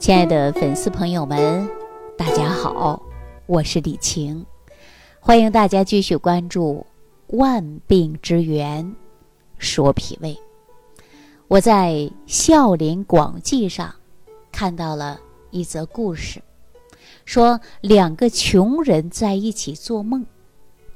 [0.00, 1.68] 亲爱的粉丝朋友们，
[2.16, 3.02] 大家好，
[3.44, 4.46] 我是李晴，
[5.20, 6.86] 欢迎大家继续关注
[7.36, 8.82] 《万病之源》，
[9.58, 10.34] 说脾胃。
[11.48, 11.92] 我在
[12.26, 13.94] 《孝林广记》上
[14.50, 15.20] 看到了
[15.50, 16.40] 一则故事，
[17.26, 20.24] 说两个穷人在一起做梦，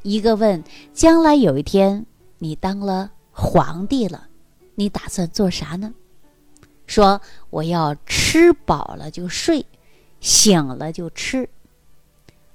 [0.00, 0.64] 一个问
[0.94, 2.06] ：“将来有一天
[2.38, 4.28] 你当了皇帝了，
[4.74, 5.92] 你打算做啥呢？”
[6.86, 7.20] 说
[7.50, 9.64] 我要吃饱了就睡，
[10.20, 11.48] 醒了就吃。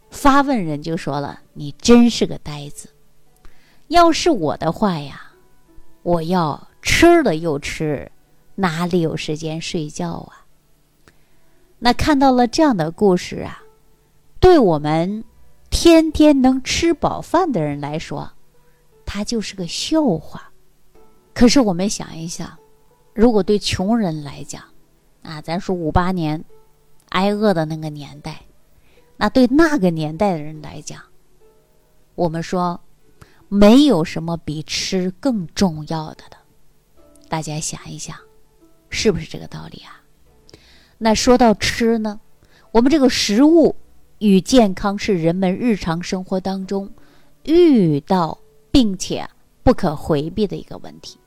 [0.09, 2.89] 发问人就说了：“你真是个呆子！
[3.87, 5.33] 要是我的话呀，
[6.03, 8.11] 我要吃了又吃，
[8.55, 10.45] 哪里有时间睡觉啊？”
[11.79, 13.63] 那看到了这样的故事啊，
[14.39, 15.23] 对我们
[15.69, 18.31] 天天能吃饱饭的人来说，
[19.05, 20.51] 它就是个笑话。
[21.33, 22.57] 可是我们想一想。
[23.13, 24.63] 如果对穷人来讲，
[25.23, 26.43] 啊，咱说五八年
[27.09, 28.41] 挨饿的那个年代，
[29.17, 31.01] 那对那个年代的人来讲，
[32.15, 32.79] 我们说
[33.47, 36.37] 没有什么比吃更重要的的。
[37.27, 38.15] 大家想一想，
[38.89, 40.01] 是不是这个道理啊？
[40.97, 42.19] 那说到吃呢，
[42.71, 43.75] 我们这个食物
[44.19, 46.91] 与健康是人们日常生活当中
[47.43, 48.37] 遇到
[48.71, 49.29] 并且
[49.63, 51.19] 不可回避的一个问题。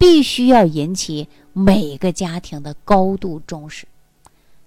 [0.00, 3.86] 必须要引起每个家庭的高度重视，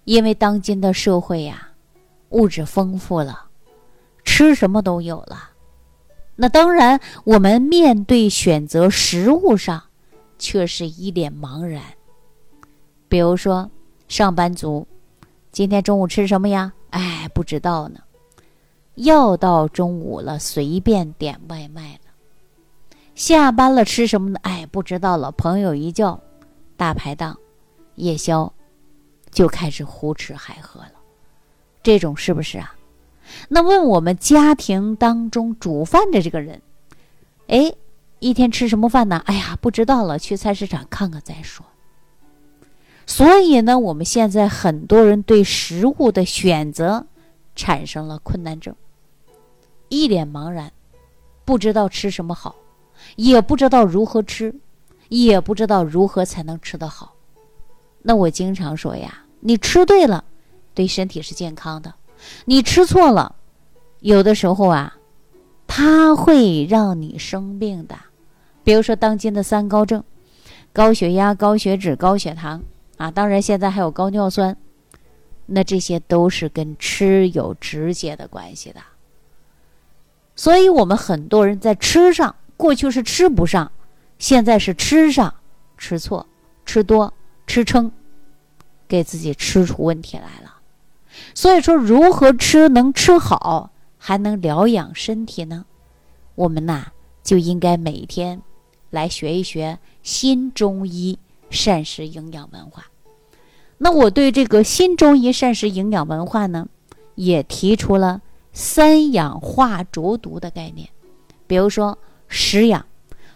[0.04, 1.70] 因为当今的社会呀，
[2.30, 3.46] 物质丰富了，
[4.24, 5.50] 吃什么都有了。
[6.36, 9.82] 那当然，我们面对选择食物上，
[10.38, 11.82] 却是一脸茫然。
[13.10, 13.72] 比如说，
[14.08, 14.88] 上班族
[15.52, 16.72] 今天中午吃什么呀？
[16.92, 18.00] 哎，不知道呢。
[18.94, 22.03] 要到中午了，随便点外卖了。
[23.16, 24.40] 下班了吃什么呢？
[24.44, 25.32] 哎，不知道了。
[25.32, 26.20] 朋友一叫，
[26.76, 27.38] 大排档、
[27.96, 28.52] 夜宵，
[29.32, 30.94] 就开始胡吃海喝了。
[31.84, 32.76] 这种是不是啊？
[33.50, 36.62] 那问我们家庭当中煮饭的这个人，
[37.48, 37.74] 哎，
[38.20, 39.22] 一天吃什么饭呢？
[39.26, 41.66] 哎呀，不知道了，去菜市场看看再说。
[43.06, 47.06] 所以呢，我们现在很多人对食物的选择
[47.56, 48.76] 产生了困难症，
[49.90, 50.72] 一脸茫然，
[51.46, 52.56] 不知道吃什么好。
[53.16, 54.56] 也不知道如何吃，
[55.10, 57.14] 也不知道如何才能吃得好。
[58.02, 60.24] 那我经常说呀，你吃对了，
[60.74, 61.92] 对身体是健康的；
[62.46, 63.36] 你吃错了，
[64.00, 64.98] 有的时候啊，
[65.68, 67.96] 它会让你生病的。
[68.64, 70.04] 比如说当今的三高症：
[70.72, 72.64] 高血压、高血脂、高血糖
[72.98, 74.58] 啊，当然现在还有高尿酸。
[75.46, 78.80] 那这些都是跟吃有直接的关系的。
[80.36, 82.34] 所以我们很多人在吃上。
[82.56, 83.72] 过去是吃不上，
[84.20, 85.34] 现在是吃上，
[85.78, 86.26] 吃错、
[86.66, 87.14] 吃多、
[87.48, 87.92] 吃撑，
[88.88, 90.58] 给自己吃出问题来了。
[91.34, 95.66] 所以说，如何吃能吃好，还能疗养身体呢？
[96.36, 96.88] 我们呐，
[97.24, 98.42] 就应该每天
[98.92, 101.18] 来学一学新中医
[101.50, 102.86] 膳食营养文化。
[103.80, 106.68] 那我对这个新中医膳食营养文化呢，
[107.16, 108.22] 也提出了
[108.54, 110.88] 三氧化浊毒的概念，
[111.48, 111.98] 比如说。
[112.34, 112.88] 食养，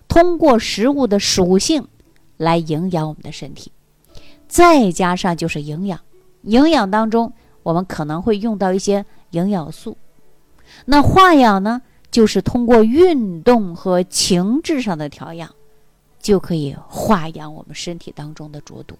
[0.08, 1.88] 通过食物的属性
[2.36, 3.72] 来营养我们的身体，
[4.48, 6.00] 再加上就是营养，
[6.42, 7.32] 营养当中
[7.62, 9.96] 我们可能会用到一些营养素。
[10.86, 15.54] 那化养呢，就是通过运动和情志上的调养，
[16.20, 18.98] 就可以化养我们身体当中的浊毒。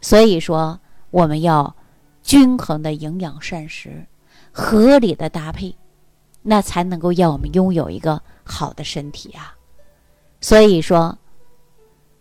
[0.00, 0.80] 所以说，
[1.10, 1.76] 我们要
[2.22, 4.06] 均衡的营养膳食，
[4.50, 5.74] 合理的搭配。
[6.50, 9.54] 那才能够让我们拥有一个好的身体啊！
[10.40, 11.18] 所以说，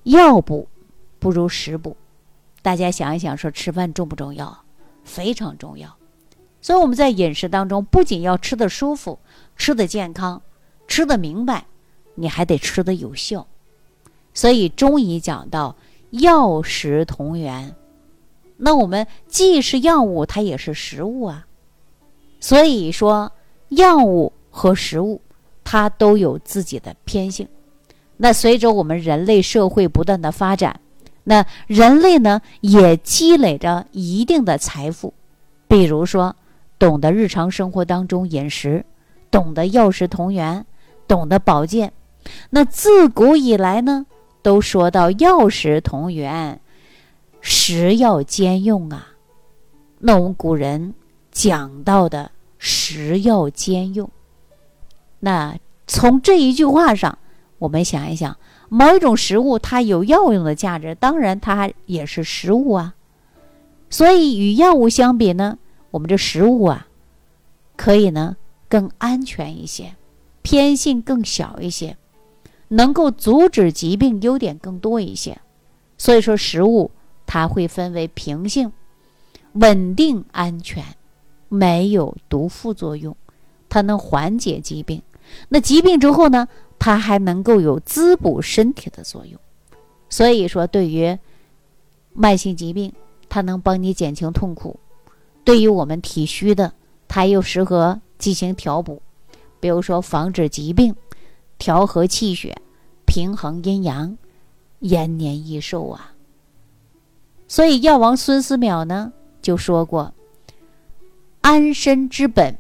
[0.03, 0.67] 药补
[1.17, 1.95] 不如食补。
[2.61, 4.65] 大家想一想，说吃饭重不重要？
[5.05, 5.95] 非常重要。
[6.59, 9.17] 所以我们在饮食当中，不仅要吃的舒服、
[9.55, 10.41] 吃的健康、
[10.89, 11.65] 吃的明白，
[12.15, 13.47] 你还得吃的有效。
[14.33, 15.77] 所以中医讲到
[16.09, 17.77] 药食同源，
[18.57, 21.47] 那我们既是药物，它也是食物啊。
[22.41, 23.31] 所以说。
[23.69, 25.21] 药物和食物，
[25.63, 27.47] 它都有自己的偏性。
[28.17, 30.79] 那随着我们人类社会不断的发展，
[31.25, 35.13] 那人类呢也积累着一定的财富。
[35.67, 36.35] 比如说，
[36.79, 38.85] 懂得日常生活当中饮食，
[39.29, 40.65] 懂得药食同源，
[41.07, 41.93] 懂得保健。
[42.49, 44.05] 那自古以来呢，
[44.41, 46.59] 都说到药食同源，
[47.41, 49.09] 食药兼用啊。
[49.99, 50.93] 那我们古人
[51.31, 52.31] 讲到的。
[52.67, 54.11] 食药兼用，
[55.21, 57.17] 那从这一句话上，
[57.59, 58.37] 我们想一想，
[58.67, 62.93] 某一种食物它有药用的价值，当然它也是食物啊。
[63.89, 65.57] 所以与药物相比呢，
[65.91, 66.87] 我们这食物啊，
[67.77, 68.35] 可以呢
[68.67, 69.95] 更安全一些，
[70.41, 71.95] 偏性更小一些，
[72.67, 75.39] 能够阻止疾病优点更多一些。
[75.97, 76.91] 所以说，食物
[77.25, 78.73] 它会分为平性、
[79.53, 80.83] 稳定、安全，
[81.49, 83.15] 没有毒副作用，
[83.69, 85.01] 它能缓解疾病。
[85.49, 86.47] 那疾病之后呢，
[86.79, 89.39] 它还能够有滋补身体的作用。
[90.09, 91.17] 所以说，对于
[92.13, 92.93] 慢性疾病，
[93.27, 94.79] 它能帮你减轻痛苦；
[95.43, 96.73] 对于我们体虚的，
[97.07, 99.01] 它又适合进行调补，
[99.59, 100.95] 比如说防止疾病、
[101.57, 102.55] 调和气血、
[103.05, 104.17] 平衡阴阳、
[104.79, 106.13] 延年益寿啊。
[107.49, 109.11] 所以药王孙思邈呢
[109.41, 110.13] 就说过
[111.47, 112.57] ：“安身之本，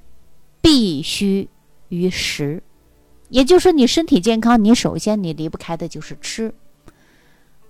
[0.61, 1.49] 必须
[1.89, 2.63] 于食。”
[3.27, 6.53] 也就是说，你身体健康，你首先你离不开的就是吃。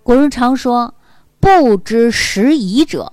[0.03, 0.93] 古人常说
[1.41, 3.11] ：“不知食宜者，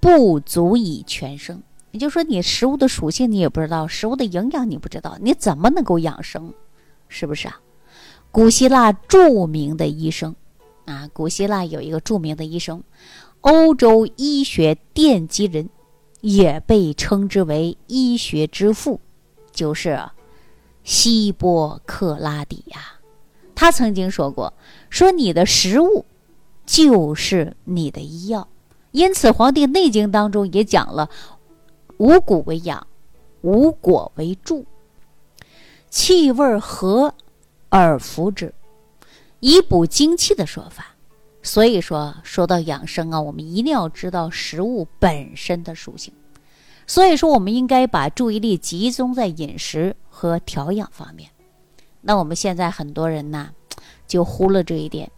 [0.00, 1.62] 不足以全生。”
[1.92, 6.54] 也就是说，你食物的属性你也不知道，食物的营养你不知道，你怎么能够养生？
[7.08, 7.60] 是不是啊？
[8.30, 10.34] 古希腊著名的医生
[10.86, 12.82] 啊，古希腊有一个著名的医生，
[13.42, 15.68] 欧洲医学奠基人，
[16.24, 18.98] 也被称之为医学之父，
[19.52, 20.00] 就是
[20.82, 22.98] 希波克拉底呀。
[23.54, 24.54] 他曾经说过
[24.88, 26.06] ：“说你的食物。”
[26.64, 28.48] 就是你的医药，
[28.90, 31.10] 因此《黄帝内经》当中也讲了
[31.98, 32.86] “五谷为养，
[33.42, 34.64] 五果为助，
[35.90, 37.14] 气味和
[37.68, 38.54] 而服之，
[39.40, 40.93] 以补精气”的说法。
[41.44, 46.12] 所以说，说到养生啊，我们一定要知道食物本身的属性。
[46.88, 51.30] 所以说，我们应该把注意力集中在饮食和调养方面。
[52.00, 53.50] 那我们现在很多人呢，
[54.08, 55.08] 就忽略这一点，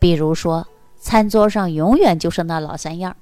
[0.00, 0.66] 比如说。
[0.98, 3.14] 餐桌上永远就是那老三样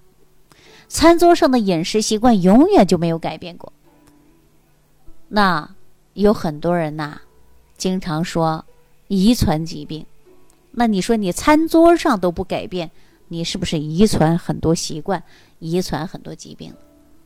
[0.89, 3.71] 餐桌上的饮食习惯永远就没有改变过。
[5.29, 5.69] 那
[6.15, 7.21] 有很多人呐，
[7.77, 8.65] 经常说
[9.09, 10.07] 遗传疾病。
[10.77, 12.91] 那你说你餐桌上都不改变，
[13.29, 15.23] 你是不是遗传很多习惯，
[15.59, 16.75] 遗传很多疾病？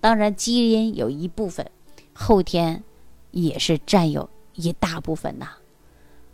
[0.00, 1.68] 当然，基因有一部分，
[2.12, 2.84] 后天
[3.30, 5.48] 也是占有一大部分呐。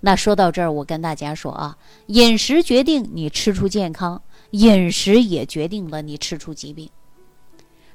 [0.00, 1.78] 那说到这儿，我跟大家说啊，
[2.08, 4.20] 饮食决定你吃出健康，
[4.50, 6.90] 饮食也决定了你吃出疾病。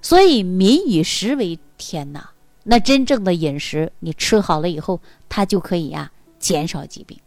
[0.02, 2.30] 所以民以食为天呐，
[2.64, 7.20] 那真正的饮食，你吃好了以后，它就可以呀减少疾病。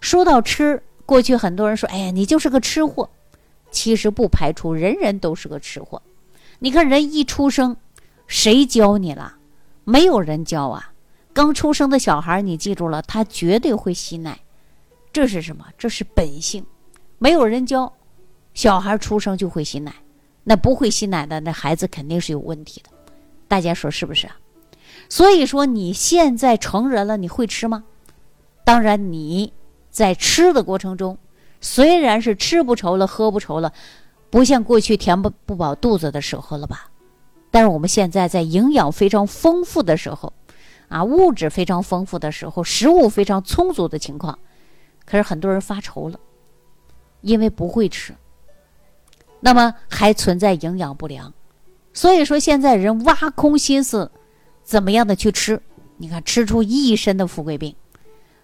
[0.00, 3.10] 说到吃，过去很多人说，哎呀，你就是个吃货。
[3.70, 6.00] 其实不排除人人都是个吃货。
[6.60, 7.76] 你看人一出生，
[8.28, 9.36] 谁教你了？
[9.82, 10.92] 没有人教啊。
[11.32, 14.38] 刚出生的小孩，你记住了，他绝对会吸奶，
[15.12, 15.66] 这是什么？
[15.76, 16.64] 这是本性，
[17.18, 17.92] 没有人教，
[18.54, 19.92] 小孩出生就会吸奶，
[20.44, 22.90] 那不会吸奶的那孩子肯定是有问题的，
[23.48, 24.36] 大家说是不是啊？
[25.08, 27.82] 所以说你现在成人了，你会吃吗？
[28.64, 29.52] 当然你
[29.94, 31.16] 在吃的过程中，
[31.60, 33.72] 虽然是吃不愁了，喝不愁了，
[34.28, 36.90] 不像过去填不不饱肚子的时候了吧？
[37.52, 40.32] 但是我们现在在营养非常丰富的时候。
[40.88, 44.38] 啊，物质非常丰富的时候，食物非常充足的情况，
[45.06, 46.18] 可是很多人发愁了，
[47.20, 48.14] 因为不会吃，
[49.40, 51.32] 那么还存在营养不良，
[51.92, 54.10] 所以说现在人挖空心思，
[54.62, 55.60] 怎么样的去吃？
[55.96, 57.74] 你看吃出一身的富贵病，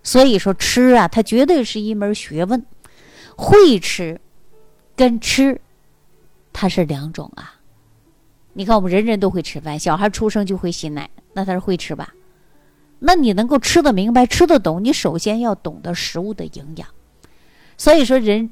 [0.02, 2.64] 所以说吃啊，它绝对是一门学问，
[3.36, 4.20] 会吃
[4.96, 5.60] 跟吃
[6.52, 7.60] 它是两种啊。
[8.52, 12.14] 你看我们人人都会吃饭，小孩出生就会吸奶，那他是会吃吧？
[12.98, 16.88] 那你能够吃得明白、吃得懂，你首先要懂得食物的营养。
[17.78, 18.50] 所以说，人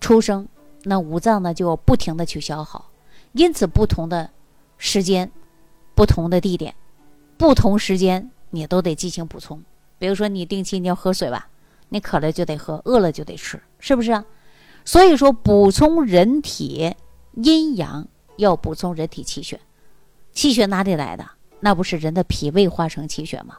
[0.00, 0.46] 出生
[0.84, 2.90] 那五脏呢就不停的去消耗，
[3.32, 4.30] 因此不同的
[4.78, 5.32] 时间、
[5.94, 6.74] 不同的地点、
[7.36, 9.62] 不同时间，你都得进行补充。
[10.02, 11.46] 比如说，你定期你要喝水吧，
[11.90, 14.24] 你渴了就得喝，饿了就得吃，是不是啊？
[14.84, 16.92] 所以说，补充人体
[17.34, 19.60] 阴阳要补充人体气血，
[20.32, 21.24] 气血哪里来的？
[21.60, 23.58] 那不是人的脾胃化成气血吗？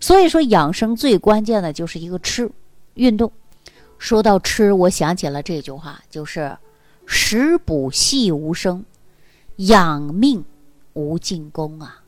[0.00, 2.50] 所以说，养生最关键的就是一个吃，
[2.94, 3.30] 运动。
[3.98, 6.56] 说到吃，我想起了这句话，就是
[7.04, 8.82] “食补细无声，
[9.56, 10.42] 养命
[10.94, 12.01] 无尽功”啊。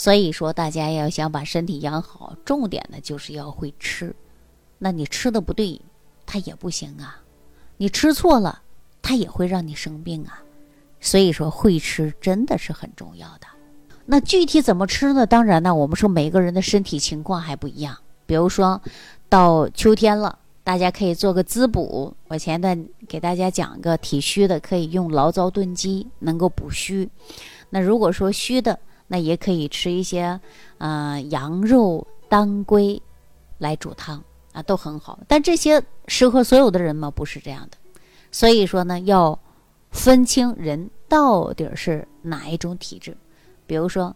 [0.00, 4.16] 所以说，大家要想把身体养好，重点呢就是要会吃。
[4.78, 5.78] 那你吃的不对，
[6.24, 7.20] 它也不行啊。
[7.76, 8.62] 你吃错了，
[9.02, 10.40] 它也会让你生病啊。
[11.02, 13.46] 所以说，会吃真的是很重要的。
[14.06, 15.26] 那具体怎么吃呢？
[15.26, 17.94] 当然呢，我们说每个人的身体情况还不一样。
[18.24, 18.80] 比如说，
[19.28, 22.16] 到秋天了大家可以做个滋补。
[22.28, 27.06] 我前段给大家讲个体虚的，可以用醪糟炖鸡，能够补虚。
[27.68, 28.78] 那如果说虚的，
[29.12, 30.40] 那也可以吃一些，
[30.78, 33.02] 呃，羊肉、当归
[33.58, 35.18] 来煮汤啊，都很好。
[35.26, 37.10] 但这些适合所有的人吗？
[37.10, 37.76] 不是这样的。
[38.30, 39.36] 所以说呢，要
[39.90, 43.16] 分清人到底是哪一种体质。
[43.66, 44.14] 比如说，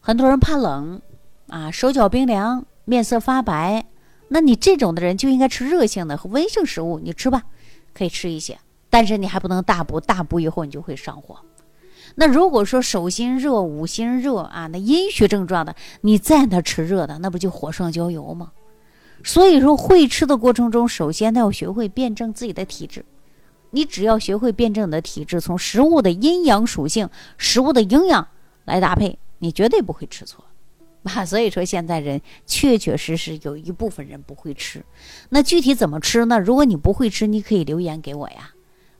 [0.00, 1.00] 很多人怕冷
[1.46, 3.86] 啊，手脚冰凉，面色发白。
[4.26, 7.44] 那你这种的人就应该吃热性的和温性食物，你吃吧，
[7.94, 8.58] 可以吃一些，
[8.90, 11.38] 但是你还不能大补，大补以后你就会上火。
[12.20, 18.50] 那如果说手心热、五心热啊，那阴虚症状的，你再那吃热的，那不就火上浇油吗？
[19.22, 23.04] 所以说，会吃的过程中，首先他要学会辩证自己的体质。
[23.70, 28.26] 你只要学会辩证你的体质，从食物的阴阳属性、食物的营养
[28.64, 30.44] 来搭配，你绝对不会吃错。
[31.04, 34.84] 啊，所以说现在人确确实实有一部分人不会吃，
[35.28, 36.40] 那具体怎么吃呢？
[36.40, 38.50] 如果你不会吃，你可以留言给我呀，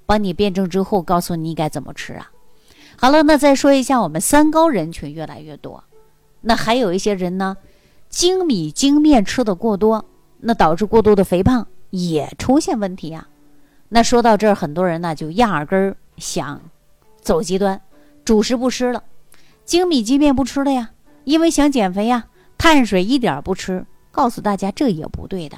[0.06, 2.30] 帮你辩证之后告诉你应该怎么吃啊。
[3.00, 5.84] 好了，那再说一下，我们三高人群越来越多，
[6.40, 7.56] 那还有一些人呢，
[8.08, 10.04] 精米精面吃的过多，
[10.40, 13.28] 那导致过多的肥胖也出现问题呀。
[13.88, 16.60] 那说到这儿，很多人呢就压根儿想
[17.20, 17.80] 走极端，
[18.24, 19.04] 主食不吃了，
[19.64, 20.90] 精米精面不吃了呀。
[21.22, 22.26] 因为想减肥呀，
[22.58, 23.86] 碳水一点不吃。
[24.10, 25.56] 告诉大家，这也不对的。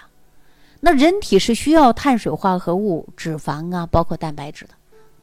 [0.80, 4.74] 那人体是需要碳水化合物、脂肪啊，包括蛋白质的。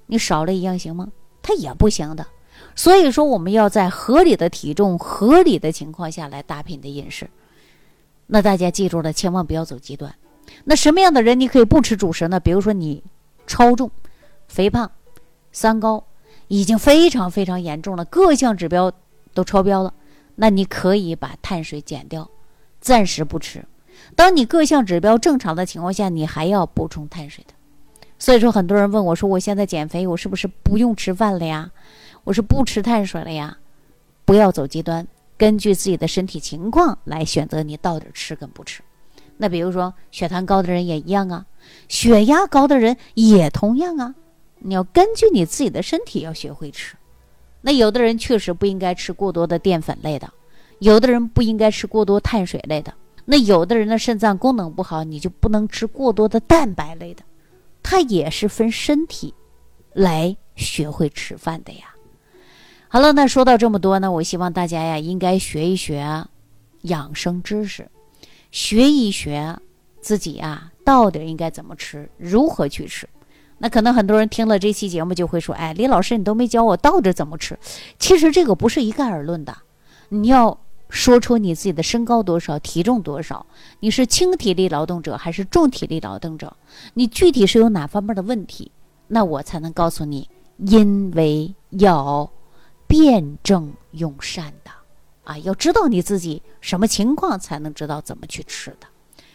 [0.07, 1.09] 你少了一样行吗？
[1.47, 2.27] 它也不行的。
[2.75, 7.29] 所以说，我们要在合理的体重、合理的情况下来搭配你的饮食。
[8.25, 10.13] 那大家记住了，千万不要走极端。
[10.65, 12.37] 那什么样的人你可以不吃主食呢？
[12.37, 13.01] 比如说你
[13.47, 13.89] 超重、
[14.49, 14.91] 肥胖、
[15.53, 16.03] 三高，
[16.49, 18.91] 已经非常非常严重了，各项指标
[19.33, 19.93] 都超标了。
[20.35, 22.29] 那你可以把碳水减掉，
[22.81, 23.63] 暂时不吃。
[24.15, 27.53] 当你各项指标正常的情况下，你还要补充碳水的。
[28.19, 31.71] 所以说，很多人问我说：“我现在减肥，我是不是不用吃饭了呀？
[32.23, 33.57] 我是不吃碳水了呀？”
[34.25, 35.07] 不要走极端，
[35.37, 38.81] 根据自己的身体情况来选择你到底吃跟不吃。
[39.37, 41.45] 那比如说血糖高的人也一样啊，
[41.87, 44.15] 血压高的人也同样啊。
[44.59, 46.97] 你要根据你自己的身体要学会吃。
[47.61, 50.27] 那有的人确实不应该吃过多的淀粉类的，
[50.79, 52.93] 有的人不应该吃过多碳水类的，
[53.25, 57.23] 那有的人的肾脏功能不好，你就不能吃过多的蛋白类的，
[57.89, 59.33] 它也是分身体
[59.93, 61.95] 来学会吃饭的呀。
[62.89, 66.25] 好了，那说到这么多呢，我希望大家呀，应该学一学
[66.81, 67.89] 养生知识，
[68.51, 69.57] 学一学
[70.01, 73.07] 自己啊，到底应该怎么吃，如何去吃。
[73.59, 77.57] 那可能很多人听了这期节目就会说：“哎，李老师，你都没教我到底怎么吃。”
[77.97, 79.55] 其实这个不是一概而论的，
[80.09, 83.45] 你要说出你自己的身高多少、体重多少，
[83.79, 86.55] 你是轻体力劳动者还是重体力劳动者，
[86.93, 88.71] 你具体是有哪方面的问题，
[89.07, 92.29] 那我才能告诉你，因为要
[92.87, 94.71] 辩证用膳的
[95.23, 98.87] 啊，要知道你自己什么情况，才能知道怎么去吃的。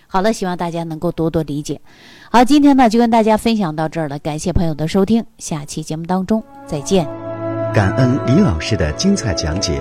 [0.06, 1.80] 好了，希望大家能够多多理解。
[2.30, 7.06] 好，今天呢就跟大家分享到这儿了，感谢朋友的收听，下期节目当中再见。
[7.74, 9.80] 感恩李老师的精彩讲解。